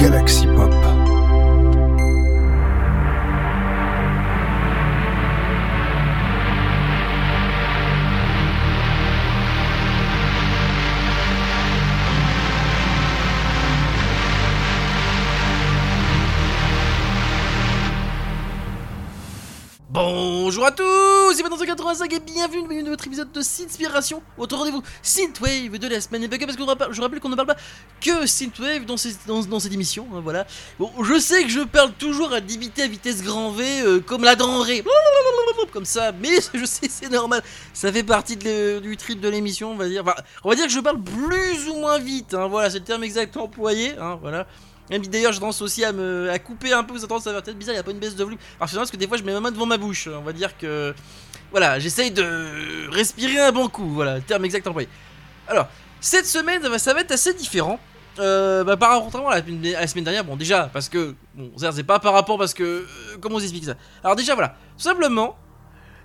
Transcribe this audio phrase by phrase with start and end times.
[0.00, 0.49] Galaxy
[21.90, 26.22] 85 et bienvenue dans un autre épisode de Synthspiration, votre rendez-vous Synthwave de la semaine.
[26.22, 27.56] Et parce que je rappelle- je qu'on ne parle pas
[28.00, 30.46] que Synthwave dans, ces- dans, dans cette émission, hein, voilà.
[30.78, 34.22] Bon, je sais que je parle toujours à limiter à vitesse grand V, euh, comme
[34.22, 34.84] la denrée,
[35.72, 37.42] comme ça, mais je sais, c'est normal,
[37.74, 40.04] ça fait partie du trip de l'émission, on va dire.
[40.44, 43.02] On va dire que je parle plus ou moins vite, hein, voilà, c'est le terme
[43.02, 44.46] exact employé, hein, voilà.
[44.90, 47.42] D'ailleurs, j'ai tendance aussi à me à couper un peu, vous avez tendance à faire
[47.42, 48.38] peut-être bizarre, il n'y a pas une baisse de volume.
[48.58, 50.08] Alors, c'est parce que des fois, je mets ma main devant ma bouche.
[50.08, 50.92] On va dire que.
[51.50, 53.88] Voilà, j'essaye de respirer un bon coup.
[53.90, 54.88] Voilà, terme exact employé.
[55.48, 55.68] Alors,
[56.00, 57.78] cette semaine, bah, ça va être assez différent.
[58.18, 61.14] Euh, bah, par rapport à la, à semaine dernière, bon, déjà, parce que.
[61.34, 62.62] Bon, c'est pas par rapport parce que.
[62.62, 62.86] euh,
[63.20, 63.74] comment on s'explique ça?
[64.04, 64.56] Alors, déjà, voilà.
[64.76, 65.36] Simplement,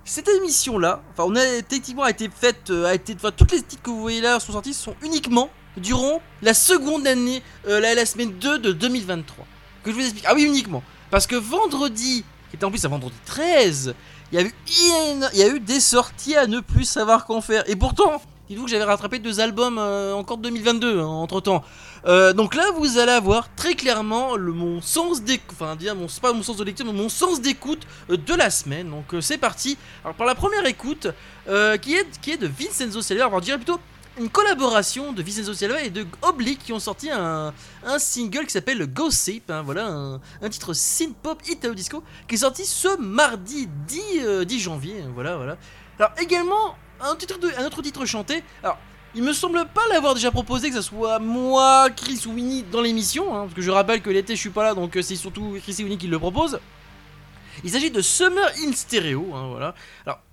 [0.04, 2.70] cette émission-là, enfin, on a techniquement été faite.
[2.70, 5.50] euh, A été, enfin, toutes les titres que vous voyez là sont sortis sont uniquement
[5.78, 9.46] durant la seconde année, la, la semaine 2 de 2023.
[9.84, 10.26] Que je vous explique.
[10.28, 10.82] Ah oui, uniquement.
[11.12, 13.94] Parce que vendredi, qui était en plus un vendredi 13,
[14.32, 17.64] il y a eu, des sorties à ne plus savoir qu'en faire.
[17.70, 21.64] Et pourtant, dites-vous que j'avais rattrapé deux albums euh, encore de 2022 entre temps.
[22.06, 25.78] donc là, vous allez avoir très clairement le, mon sens d'écoute, enfin,
[26.22, 28.90] pas mon sens de lecture, mais mon sens d'écoute euh, de la semaine.
[28.90, 29.78] Donc euh, c'est parti.
[30.04, 31.08] Alors par la première écoute,
[31.82, 33.80] qui, est, qui est de Vincenzo Silva, on va dire plutôt
[34.18, 38.52] une collaboration de Vincenzo Silva et de Oblique qui ont sorti un, un single qui
[38.52, 44.02] s'appelle Gossip, hein, voilà, un, titre synth-pop italo disco qui est sorti ce mardi 10,
[44.24, 45.58] euh, 10 janvier, hein, voilà, voilà.
[46.00, 48.78] Alors également, un, titre un autre titre chanté, alors
[49.16, 52.82] il me semble pas l'avoir déjà proposé, que ce soit moi, Chris ou Winnie dans
[52.82, 55.16] l'émission, hein, parce que je rappelle que l'été je suis pas là, donc euh, c'est
[55.16, 56.60] surtout Chris et Winnie qui le proposent.
[57.64, 59.76] Il s'agit de Summer in Stereo, hein, voilà.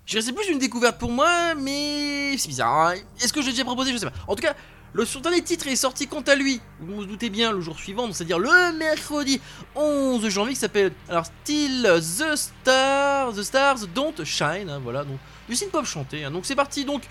[0.06, 2.88] Je c'est plus une découverte pour moi, mais c'est bizarre.
[2.88, 2.94] hein.
[3.22, 4.12] Est-ce que je l'ai déjà proposé Je sais pas.
[4.26, 4.54] En tout cas,
[4.92, 7.78] le son dernier titre est sorti quant à lui, vous vous doutez bien, le jour
[7.78, 9.40] suivant, c'est-à-dire le mercredi
[9.74, 15.18] 11 janvier, qui s'appelle alors Still The Stars, The Stars Don't Shine, hein, voilà, donc
[15.48, 16.24] du synth-pop chanté.
[16.24, 16.30] hein.
[16.30, 17.02] Donc c'est parti donc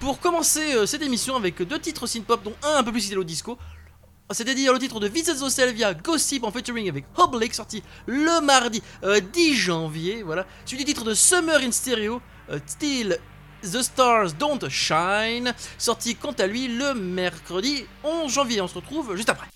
[0.00, 3.24] pour commencer euh, cette émission avec deux titres synth-pop, dont un un peu plus italo
[3.24, 3.56] disco.
[4.32, 9.18] C'est-à-dire le titre de Vincenzo Salvia, Gossip en featuring avec Oblique, sorti le mardi euh,
[9.20, 10.46] 10 janvier, voilà.
[10.66, 13.18] Suivi du titre de Summer in Stereo, euh, Still
[13.62, 18.60] The Stars Don't Shine, sorti quant à lui le mercredi 11 janvier.
[18.60, 19.46] On se retrouve juste après.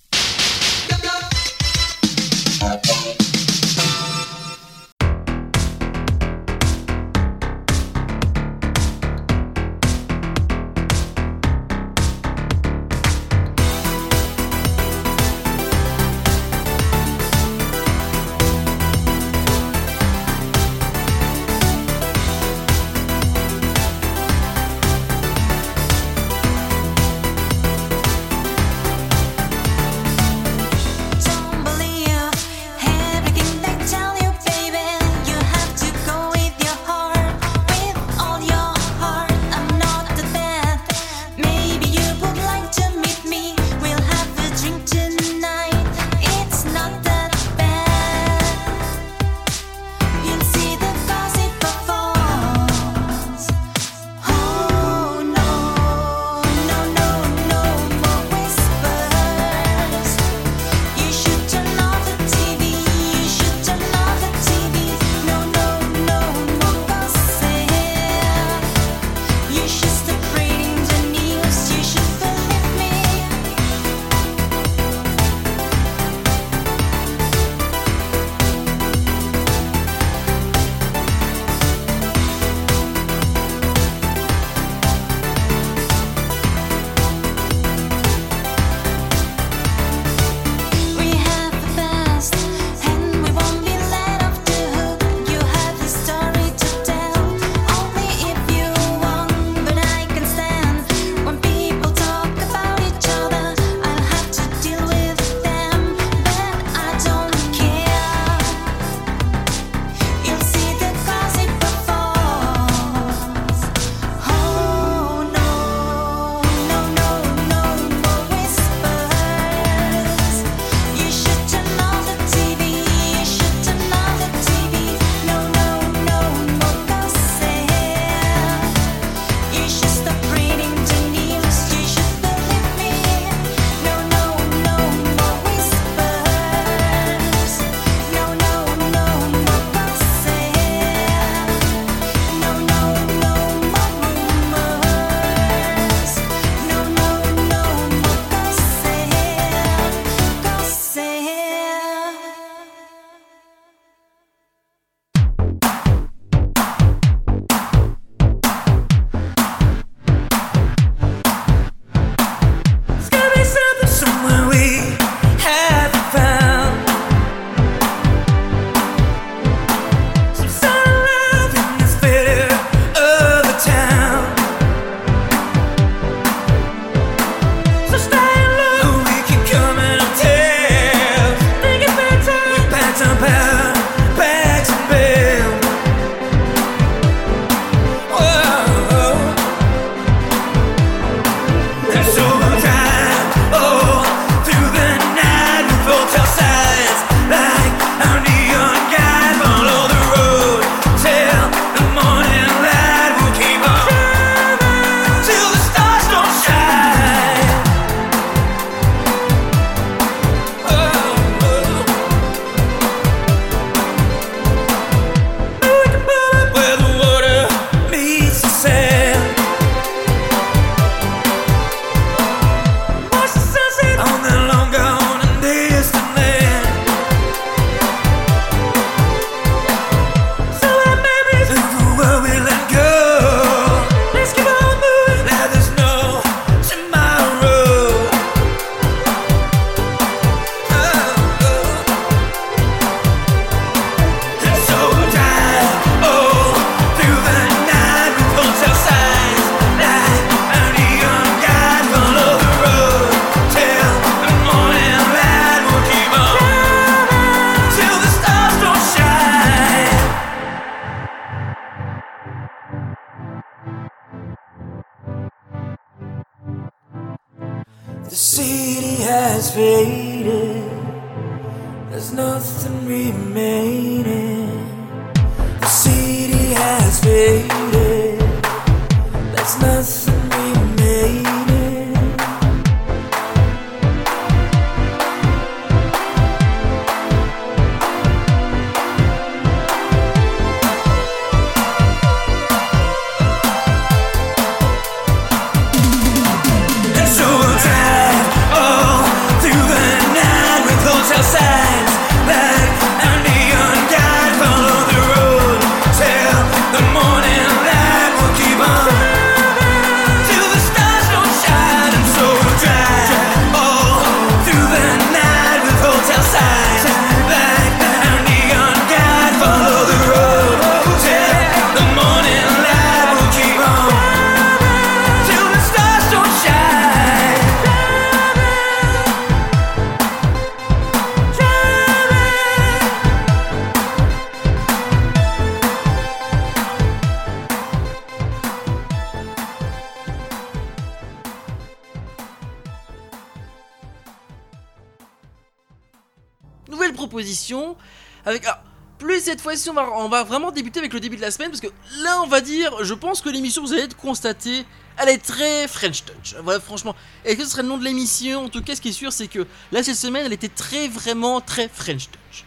[346.69, 347.77] Nouvelle proposition
[348.25, 348.45] avec.
[348.47, 348.62] ah,
[348.99, 351.69] plus cette fois-ci, on va, vraiment débuter avec le début de la semaine parce que
[352.03, 354.65] là, on va dire, je pense que l'émission, vous allez être constaté,
[354.97, 356.37] elle est très French Touch.
[356.43, 356.95] Voilà, franchement.
[357.25, 358.45] Est-ce que ce serait le nom de l'émission?
[358.45, 360.88] En tout cas, ce qui est sûr, c'est que là, cette semaine, elle était très,
[360.88, 362.45] vraiment très French Touch.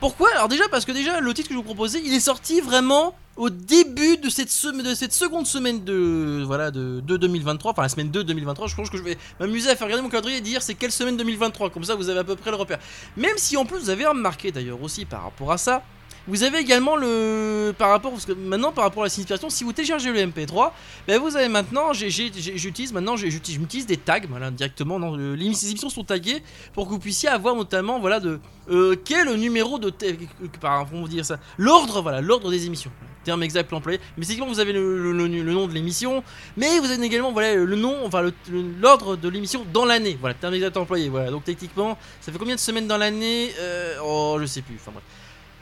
[0.00, 0.30] Pourquoi?
[0.32, 3.14] Alors, déjà, parce que déjà, le titre que je vous proposais, il est sorti vraiment
[3.36, 8.22] au début de cette, seconde semaine de, voilà, de, de 2023, enfin la semaine 2
[8.24, 8.68] 2023.
[8.68, 10.92] Je pense que je vais m'amuser à faire regarder mon calendrier et dire c'est quelle
[10.92, 11.70] semaine 2023.
[11.70, 12.78] Comme ça, vous avez à peu près le repère.
[13.16, 15.82] Même si en plus vous avez remarqué d'ailleurs aussi par rapport à ça,
[16.26, 19.62] vous avez également le par rapport parce que maintenant par rapport à la signification, si
[19.62, 20.70] vous téléchargez le MP3,
[21.06, 25.90] ben vous avez maintenant j'utilise maintenant j'utilise des tags voilà directement dans le- les émissions
[25.90, 30.06] sont taguées pour que vous puissiez avoir notamment voilà de euh, quel numéro de ta-
[30.62, 32.90] par comment dire ça l'ordre voilà l'ordre des émissions
[33.24, 36.22] terme exact employé mais c'est vous avez le, nom de l'émission
[36.56, 38.30] mais vous avez également voilà le nom enfin
[38.80, 40.16] l'ordre de l'émission dans l'année.
[40.20, 43.52] Voilà terme exact employé voilà donc techniquement ça fait combien de semaines dans l'année?
[43.58, 45.04] Euh, oh je sais plus enfin bref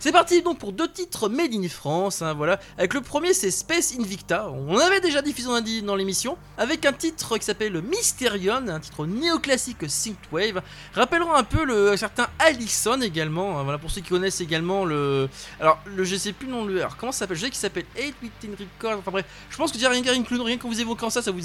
[0.02, 2.59] c'est parti donc pour deux titres made in France, hein, voilà.
[2.76, 6.92] Avec le premier c'est Space Invicta, on avait déjà diffusé dit, dans l'émission, avec un
[6.92, 10.61] titre qui s'appelle Mysterion, un titre néoclassique synthwave,
[10.92, 15.28] rappeleront un peu le certain Allison également, hein, voilà pour ceux qui connaissent également le,
[15.61, 17.87] alors le je sais plus nom le, alors comment ça s'appelle, je sais qu'il s'appelle
[17.97, 20.68] 8 Witten Records, enfin bref, je pense que déjà rien, rien, que le- rien qu'en
[20.68, 21.40] vous évoquant ça, ça vous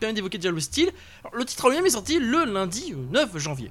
[0.00, 0.90] permet d'évoquer déjà le style.
[1.32, 3.70] Le titre en lui-même est sorti le lundi euh, 9 janvier.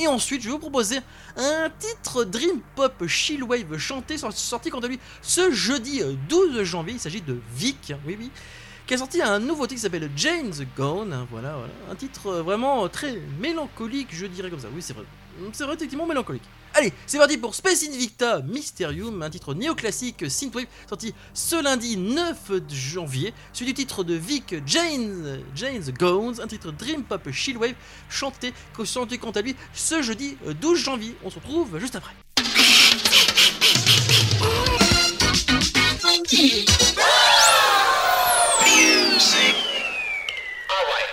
[0.00, 0.98] Et ensuite, je vais vous proposer
[1.36, 6.94] un titre Dream Pop Chillwave chanté, sor- sorti à lui ce jeudi euh, 12 janvier.
[6.94, 8.30] Il s'agit de Vic, oui, oui,
[8.90, 11.24] qui a sorti un nouveau titre qui s'appelle Jane the Gone.
[11.30, 11.72] Voilà, voilà.
[11.92, 14.66] Un titre euh, vraiment euh, très mélancolique, je dirais comme ça.
[14.74, 15.04] Oui, c'est vrai.
[15.52, 16.42] C'est vrai, effectivement mélancolique.
[16.74, 22.50] Allez, c'est parti pour Space Invicta Mysterium, un titre néoclassique synthwave sorti ce lundi 9
[22.68, 27.76] janvier, suivi du titre de Vic Jane, Jane's Gones, un titre Dream Pop Chillwave
[28.08, 28.52] chanté,
[28.84, 31.14] chanté quant à lui ce jeudi euh, 12 janvier.
[31.22, 32.10] On se retrouve juste après.
[40.80, 41.09] Norway.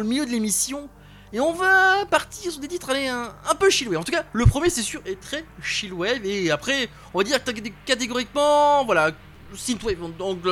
[0.00, 0.88] Le milieu de l'émission.
[1.32, 3.98] Et on va partir sur des titres allez, un, un peu chillwave.
[3.98, 6.24] En tout cas, le premier c'est sûr est très chillwave.
[6.24, 7.38] Et après, on va dire
[7.84, 9.10] catégoriquement, voilà,
[9.54, 9.96] synthwave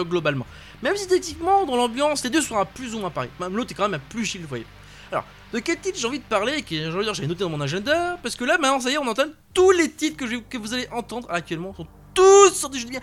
[0.09, 0.47] globalement.
[0.83, 3.31] Même si techniquement, dans l'ambiance, les deux sont à plus ou moins pareil.
[3.41, 4.65] Même l'autre est quand même à plus chillwave.
[5.13, 6.75] Alors, de quel titre j'ai envie de parler que
[7.15, 9.71] j'ai noté dans mon agenda Parce que là, maintenant, ça y est, on entend tous
[9.71, 13.01] les titres que, vous allez entendre actuellement sont tous sortis, je dis bien,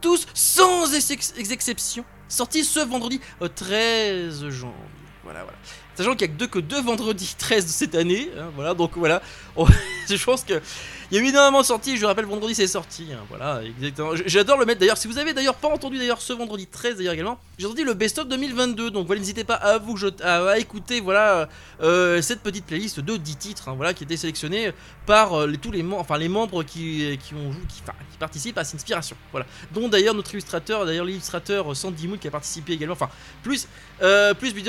[0.00, 3.20] tous sans exception, sortis ce vendredi
[3.54, 4.95] 13 janvier.
[5.26, 5.58] Voilà, voilà.
[5.96, 8.74] Sachant qu'il n'y a que deux, que deux vendredis 13 de cette année, hein, voilà,
[8.74, 9.20] donc voilà,
[10.08, 10.62] je pense que
[11.10, 13.06] il y a eu énormément de sorties, je rappelle, vendredi c'est sorti.
[13.12, 14.10] Hein, voilà, exactement.
[14.26, 14.98] J'adore le mettre d'ailleurs.
[14.98, 17.94] Si vous avez d'ailleurs pas entendu d'ailleurs ce vendredi 13 d'ailleurs également, j'ai sorti le
[17.94, 18.90] best-of 2022.
[18.90, 21.48] Donc voilà, n'hésitez pas à vous à, écouter voilà
[21.80, 24.72] euh, cette petite playlist de 10 titres, hein, voilà, qui était sélectionnée
[25.06, 28.76] par euh, tous les enfin les membres qui, qui ont qui, qui participent à cette
[28.76, 29.16] inspiration.
[29.30, 32.94] Voilà, dont d'ailleurs notre illustrateur, d'ailleurs l'illustrateur Sandy Moon qui a participé également.
[32.94, 33.10] Enfin
[33.44, 33.68] plus
[34.02, 34.64] euh, plus, plus,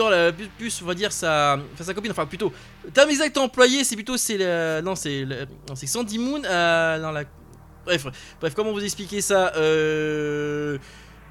[0.58, 2.54] plus, on va dire sa, sa copine, enfin plutôt
[2.94, 4.38] terme exact employé, c'est plutôt c'est
[4.84, 5.26] non c'est
[5.76, 7.24] c'est Sandy Moon euh.
[7.88, 10.78] Bref, comment vous expliquer ça euh,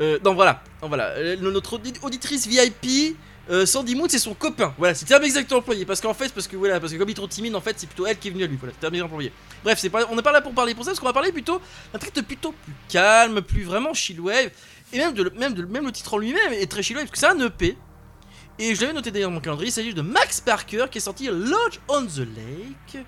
[0.00, 1.09] euh, Non, voilà, voilà.
[1.16, 3.16] Euh, notre auditrice VIP.
[3.64, 6.56] Sandy Moon c'est son copain, voilà, c'est terme exactement employé, parce qu'en fait, parce que
[6.56, 8.30] voilà, parce que comme il est trop timide, en fait, c'est plutôt elle qui est
[8.32, 9.30] venue à lui, voilà, c'est terme employé.
[9.62, 11.61] Bref, on n'est pas là pour parler pour ça, parce qu'on va parler plutôt
[11.92, 14.50] d'un titre plutôt plus calme, plus vraiment chillwave,
[14.92, 17.78] et même le titre en lui-même est très chillwave, parce que c'est un EP,
[18.59, 21.02] et je l'avais noté d'ailleurs dans mon calendrier, il s'agit de Max Parker qui est
[21.02, 23.04] sorti Lodge on the Lake,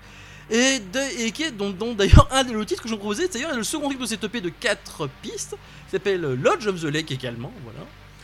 [0.51, 3.89] et, qui est dont, d'ailleurs un des titres que je vous proposais, d'ailleurs le second
[3.89, 7.79] titre de cette EP de 4 pistes, qui s'appelle Lodge of the Lake également, voilà.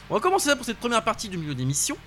[0.09, 1.97] On va commencer ça pour cette première partie du milieu d'émission.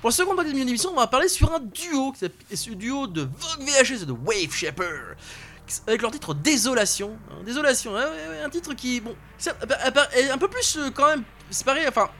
[0.00, 2.14] Pour la seconde partie du milieu d'émission, on va parler sur un duo,
[2.54, 5.16] ce duo de Vogue VHS et de Wave Shaper,
[5.86, 7.18] avec leur titre Désolation.
[7.30, 9.16] Hein, Désolation, un titre qui, bon,
[10.16, 12.10] est un peu plus euh, quand même, c'est pareil, enfin,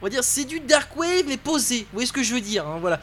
[0.00, 1.80] on va dire c'est du dark wave mais posé.
[1.80, 3.00] Vous voyez ce que je veux dire hein, Voilà.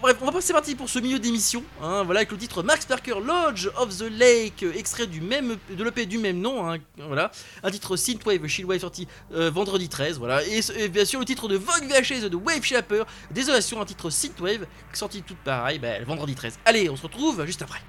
[0.00, 1.62] Bref, on va passer parti pour ce milieu d'émission.
[1.82, 5.84] Hein, voilà, avec le titre Max Parker Lodge of the Lake, extrait du même, de
[5.84, 6.66] l'EP du même nom.
[6.66, 7.30] Hein, voilà,
[7.62, 10.18] un titre Synthwave, Shieldwave sorti euh, vendredi 13.
[10.18, 13.04] Voilà, et, bien sûr le titre de Vogue VHS de Wave Shaper.
[13.30, 16.60] Désolation, un titre Synthwave sorti tout pareil, ben, vendredi 13.
[16.64, 17.82] Allez, on se retrouve juste après.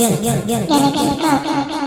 [0.00, 1.79] 干了干了干了干了干了干了干了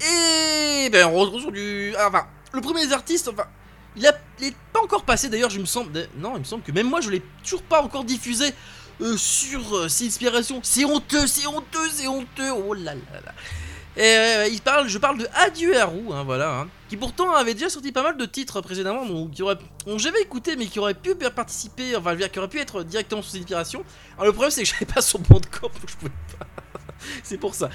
[0.00, 1.94] Et ben on retrouve sur du.
[1.98, 3.44] ah, Enfin, le premier des artistes, enfin,
[3.96, 5.92] il, a, il est pas encore passé d'ailleurs, je me semble.
[6.16, 8.54] Non, il me semble que même moi je l'ai toujours pas encore diffusé
[9.00, 10.60] euh, sur euh, C'est Inspiration.
[10.62, 12.50] C'est honteux, c'est honteux, c'est honteux.
[12.50, 13.32] Oh là là là.
[13.96, 17.54] Et il parle, je parle de Adieu à Roux, hein, voilà, hein, qui pourtant avait
[17.54, 21.14] déjà sorti pas mal de titres précédemment, donc dont j'avais écouté, mais qui aurait pu
[21.16, 23.84] participer, enfin, qui aurait pu être directement sous inspiration.
[24.14, 26.46] Alors le problème, c'est que j'avais pas son bon de corps, donc je pouvais pas.
[27.24, 27.68] c'est pour ça.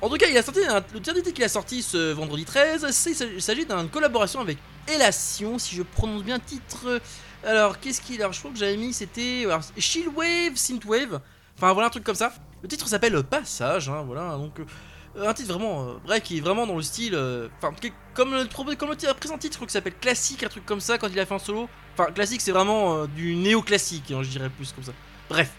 [0.00, 2.44] En tout cas, il a sorti un- le dernier titre qu'il a sorti ce vendredi
[2.44, 2.88] 13.
[2.90, 7.00] c'est- Il s'agit d'une collaboration avec Elation, si je prononce bien le titre.
[7.44, 11.20] Alors, qu'est-ce qu'il a Je crois que j'avais mis, c'était alors, Chillwave, Synthwave.
[11.56, 12.32] Enfin, voilà un truc comme ça.
[12.62, 16.40] Le titre s'appelle Passage, hein, voilà, donc euh, un titre vraiment, euh, bref, qui est
[16.40, 17.72] vraiment dans le style, euh, enfin,
[18.14, 20.80] comme le, comme le présent titre, je crois que ça s'appelle classique, un truc comme
[20.80, 21.68] ça, quand il a fait un solo.
[21.96, 24.92] Enfin, classique, c'est vraiment euh, du néo-classique, hein, je dirais plus comme ça.
[25.28, 25.50] Bref.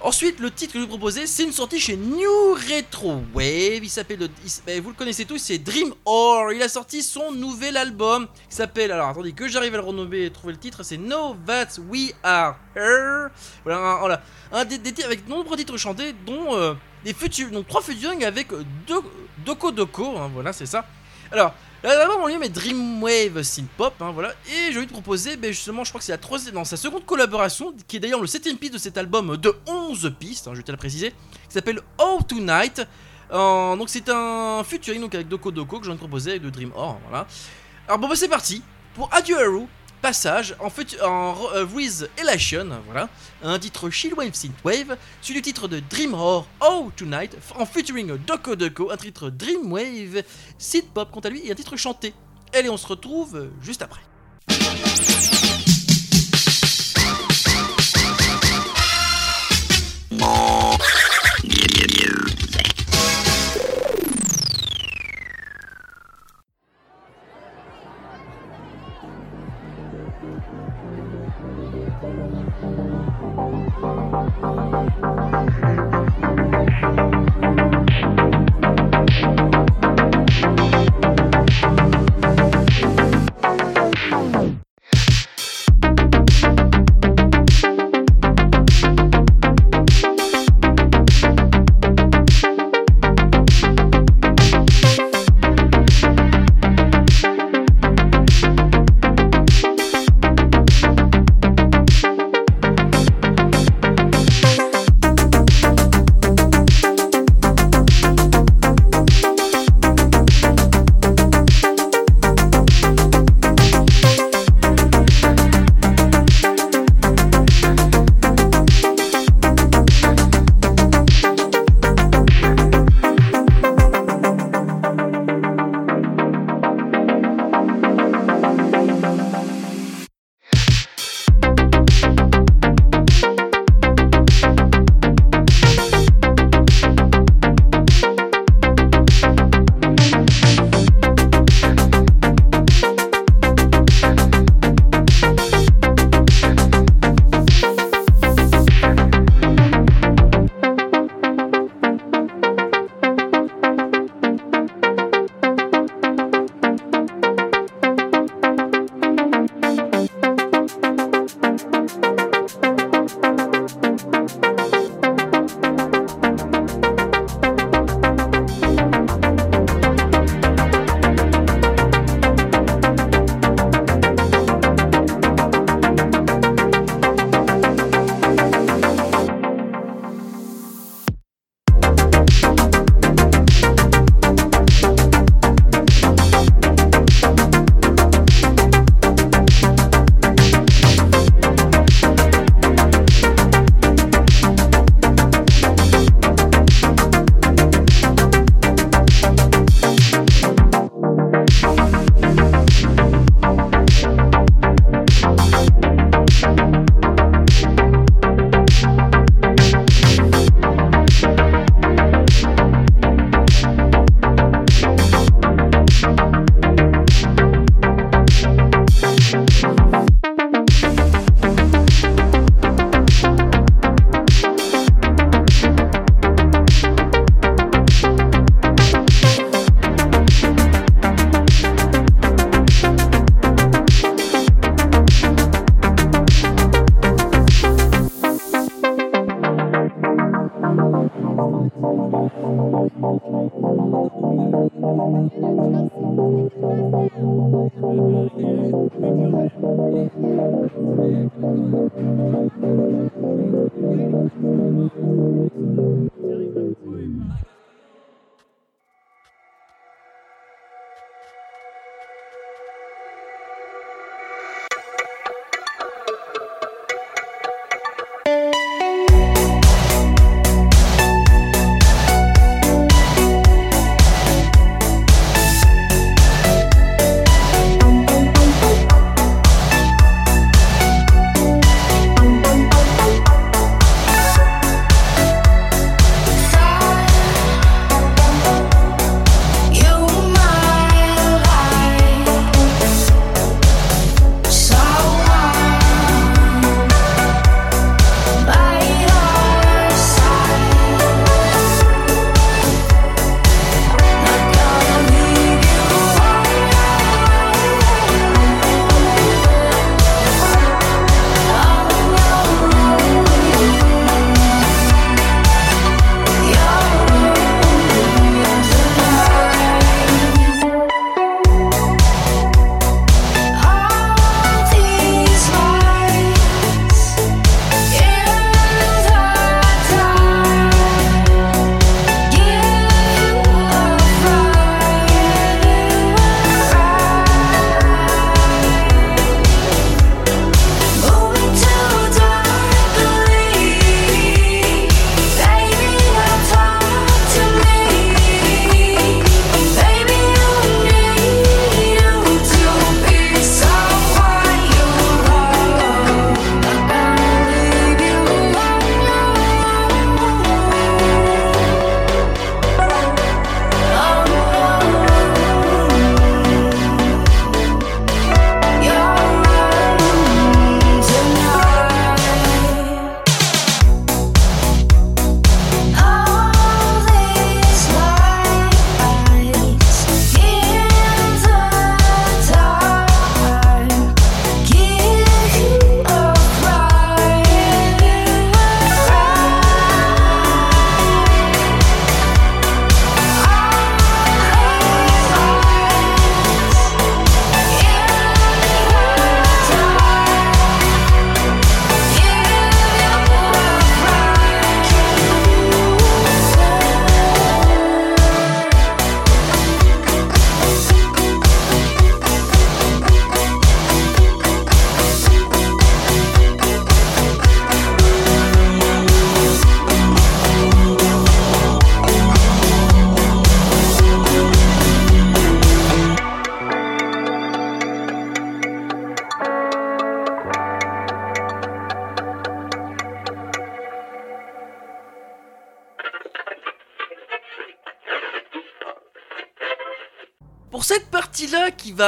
[0.00, 3.82] Ensuite, le titre que je vous proposer, c'est une sortie chez New Retro Wave.
[3.82, 4.28] Il s'appelle,
[4.66, 6.52] ben, vous le connaissez tous, c'est Dream Or.
[6.52, 10.26] Il a sorti son nouvel album qui s'appelle, alors attendez que j'arrive à le renommer
[10.26, 13.28] et trouver le titre, c'est No That We Are Here.
[13.64, 13.98] Voilà, un,
[14.50, 16.74] voilà, des, titres avec de nombreux titres chantés, dont euh,
[17.06, 19.10] featu- donc trois featuring avec euh, Do-
[19.46, 20.18] Doko Doko.
[20.18, 20.84] hein, voilà, c'est ça.
[21.32, 21.54] Alors,
[21.94, 24.32] l'album en lui-même est Dreamwave Synth Pop, hein, voilà.
[24.48, 26.76] Et j'ai envie de proposer, ben, justement, je crois que c'est la troisième, dans sa
[26.76, 30.52] seconde collaboration, qui est d'ailleurs le septième piste de cet album de 11 pistes, hein,
[30.54, 32.82] je tiens à le préciser, qui s'appelle Oh Tonight.
[33.32, 36.42] Euh, donc c'est un featuring donc avec Doko Doko que je viens de proposer avec
[36.42, 37.26] Dream Or, voilà.
[37.88, 38.62] Alors bon bah c'est parti
[38.94, 39.66] pour Adieu Haru,
[40.02, 43.08] passage en, featu- en euh, Elation, voilà,
[43.42, 48.56] un titre Chillwave Synthwave, suivi du titre de Dream Or Oh Tonight, en featuring Doko
[48.56, 50.22] Doko, un titre Dreamwave
[50.58, 52.14] Synth Pop quant à lui et un titre chanté.
[52.54, 54.00] Allez on se retrouve euh, juste après.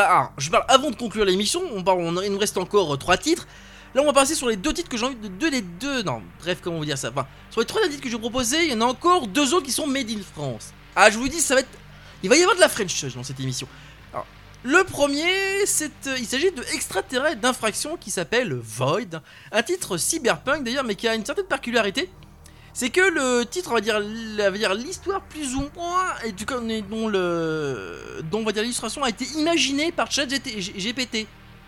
[0.00, 0.08] Va...
[0.10, 2.96] Ah, je parle avant de conclure l'émission, on parle, on- il nous reste encore euh,
[2.96, 3.46] trois titres.
[3.94, 5.28] Là, on va passer sur les deux titres que j'ai envie de...
[5.28, 6.02] Deux, les deux...
[6.02, 7.08] Non, bref, comment vous dire ça?
[7.08, 9.54] Enfin, sur les trois titres que je vais proposer, il y en a encore deux
[9.54, 10.72] autres qui sont made in France.
[10.94, 11.68] Ah, je vous dis, ça va être...
[12.22, 13.66] Il va y avoir de la French dans cette émission.
[14.12, 14.26] Alors,
[14.62, 16.06] le premier, c'est...
[16.06, 19.22] euh, il s'agit de extraterrestre d'infraction qui s'appelle Void.
[19.52, 22.10] Un titre cyberpunk d'ailleurs, mais qui a une certaine particularité.
[22.72, 26.54] C'est que le titre, on va dire, dire l'histoire plus ou moins, et du coup,
[26.88, 31.26] dont le, dont on va dire l'illustration a été imaginée par ChatGPT.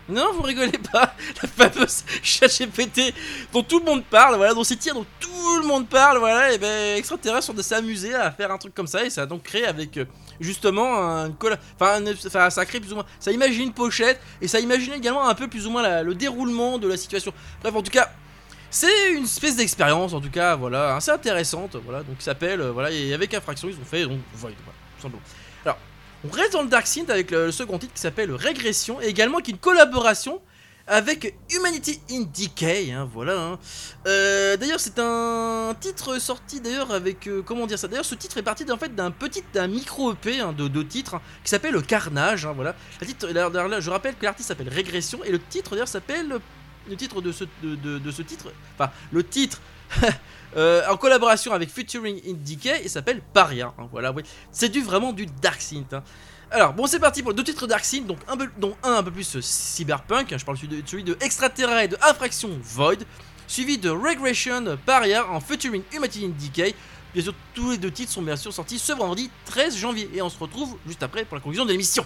[0.09, 3.13] Non, vous rigolez pas, la fameuse ChatGPT
[3.53, 6.51] dont tout le monde parle, voilà, dont c'est tiré, dont tout le monde parle, voilà,
[6.53, 9.43] et ben extraterrestres sont s'amuser à faire un truc comme ça, et ça a donc
[9.43, 10.05] créé avec euh,
[10.39, 13.73] justement un colla- enfin, un- enfin, ça a créé plus ou moins, ça imagine une
[13.73, 17.31] pochette, et ça imagine également un peu plus ou moins le déroulement de la situation.
[17.61, 18.11] Bref, en tout cas,
[18.71, 22.89] c'est une espèce d'expérience, en tout cas, voilà, assez intéressante, voilà, donc s'appelle, euh, voilà,
[22.89, 25.21] et avec Infraction, ils ont fait, donc, voilà, tout simplement.
[25.65, 25.77] Alors,
[26.25, 29.39] on reste dans le Dark Synth avec le, second titre qui s'appelle Régression, et également
[29.39, 30.41] qui une collaboration
[30.87, 33.39] avec Humanity in Decay, hein, voilà.
[33.39, 33.59] hein.
[34.07, 38.37] Euh, d'ailleurs, c'est un titre sorti d'ailleurs avec, euh, comment dire ça, d'ailleurs, ce titre
[38.37, 41.79] est parti en fait d'un petit, d'un micro EP hein, de deux titres qui s'appelle
[41.81, 42.73] Carnage, voilà.
[43.05, 43.27] Titre,
[43.79, 46.39] je rappelle que l'artiste s'appelle Régression, et le titre d'ailleurs s'appelle
[46.89, 49.61] le titre de ce, de, ce titre, enfin le titre
[50.57, 53.73] euh, en collaboration avec Featuring in Decay, il s'appelle Paria.
[53.77, 54.23] hein, voilà, oui.
[54.51, 55.93] C'est du vraiment du Dark Synth.
[55.93, 56.03] hein.
[56.49, 59.03] Alors bon, c'est parti pour deux titres Dark Synth, donc un peu, dont un un
[59.03, 60.31] peu plus euh, cyberpunk.
[60.33, 62.99] hein, je parle de, celui de Extraterrestre de Infraction Void,
[63.47, 66.73] suivi de Regression Paria en Featuring Humanity in Decay.
[67.13, 70.21] Bien sûr, tous les deux titres sont bien sûr sortis ce vendredi 13 janvier, et
[70.21, 72.05] on se retrouve juste après pour la conclusion de l'émission.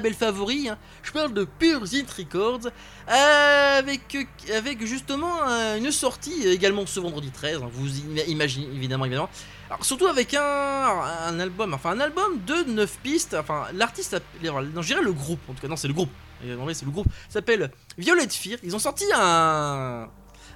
[0.00, 0.68] Labels favoris.
[0.70, 0.78] hein.
[1.02, 2.70] Je parle de Pure Zint Records,
[3.06, 4.16] avec,
[4.54, 7.58] avec justement euh, une sortie également ce vendredi 13.
[7.62, 9.28] hein, vous ima- imaginez évidemment, évidemment.
[9.68, 13.36] Alors surtout avec un, un album, enfin un album de 9 pistes.
[13.38, 15.40] Enfin l'artiste, non, je dirais le groupe.
[15.48, 16.10] En tout cas, non, c'est le groupe.
[16.42, 17.06] En c'est le groupe.
[17.28, 18.58] S'appelle Violet Fear.
[18.62, 20.08] Ils ont sorti un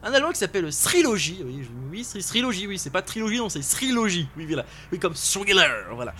[0.07, 1.43] un album qui s'appelle Srilogy.
[1.45, 4.29] Oui, oui, Srilogy, oui, c'est pas trilogie, non, c'est Srilogy.
[4.37, 4.67] Oui, voilà.
[4.93, 6.13] Oui, comme Thriller, voilà.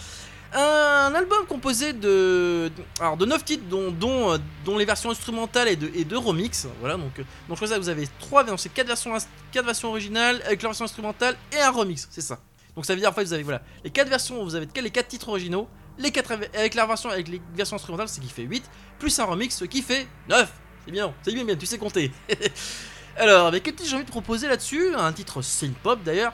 [0.57, 5.75] Un album composé de, alors de 9 titres, dont, euh, dont les versions instrumentales et
[5.77, 6.67] de, et de remix.
[6.81, 9.65] Voilà, donc, euh, donc je ça, vous avez trois versions, c'est 4 versions, ins- quatre
[9.67, 12.39] versions originales avec la version instrumentale et un remix, c'est ça.
[12.77, 14.91] Donc ça veut dire en fait vous avez voilà les quatre versions, vous avez les
[14.91, 18.29] quatre titres originaux, les quatre avec- avec la version avec les versions instrumentales, ce qui
[18.29, 18.65] fait 8,
[18.99, 20.53] plus un remix, ce qui fait 9.
[20.87, 22.13] C'est bien, c'est bien, bien, tu sais compter.
[23.17, 24.95] Alors, avec quel titre j'ai envie de proposer là-dessus?
[24.97, 26.33] Un titre synth-pop d'ailleurs.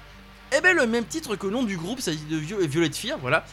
[0.57, 3.19] Eh ben le même titre que le nom du groupe, c'est de Vio- Violet Fear,
[3.21, 3.45] voilà.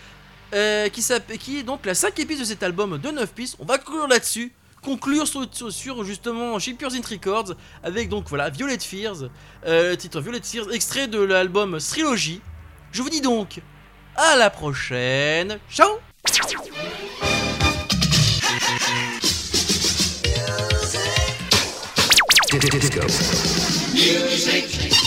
[0.53, 3.57] Euh, qui, est donc la cinquième piste de cet album de 9 pistes.
[3.59, 4.53] On va conclure là-dessus.
[4.81, 9.29] Conclure sur, sur, sur justement She Pure Records avec donc voilà Violet Fears,
[9.65, 12.41] euh, titre Violet Fears, extrait de l'album Trilogy.
[12.91, 13.59] Je vous dis donc
[14.15, 15.59] à la prochaine.
[15.69, 15.89] Ciao!
[23.93, 25.06] Music.